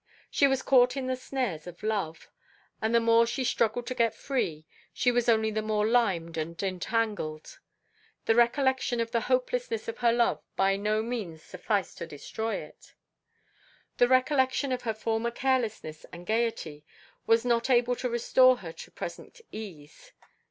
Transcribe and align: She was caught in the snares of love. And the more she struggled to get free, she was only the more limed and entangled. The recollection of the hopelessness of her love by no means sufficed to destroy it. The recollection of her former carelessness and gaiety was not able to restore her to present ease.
She 0.31 0.47
was 0.47 0.63
caught 0.63 0.97
in 0.97 1.05
the 1.05 1.15
snares 1.15 1.67
of 1.67 1.83
love. 1.83 2.31
And 2.81 2.95
the 2.95 2.99
more 2.99 3.27
she 3.27 3.43
struggled 3.43 3.85
to 3.85 3.93
get 3.93 4.15
free, 4.15 4.65
she 4.91 5.11
was 5.11 5.29
only 5.29 5.51
the 5.51 5.61
more 5.61 5.85
limed 5.85 6.37
and 6.37 6.57
entangled. 6.63 7.59
The 8.25 8.33
recollection 8.33 8.99
of 8.99 9.11
the 9.11 9.21
hopelessness 9.21 9.87
of 9.87 9.99
her 9.99 10.11
love 10.11 10.41
by 10.55 10.75
no 10.75 11.03
means 11.03 11.43
sufficed 11.43 11.99
to 11.99 12.07
destroy 12.07 12.55
it. 12.55 12.95
The 13.97 14.07
recollection 14.07 14.71
of 14.71 14.81
her 14.81 14.95
former 14.95 15.29
carelessness 15.29 16.03
and 16.11 16.25
gaiety 16.25 16.83
was 17.27 17.45
not 17.45 17.69
able 17.69 17.95
to 17.97 18.09
restore 18.09 18.57
her 18.57 18.71
to 18.73 18.89
present 18.89 19.39
ease. 19.51 20.13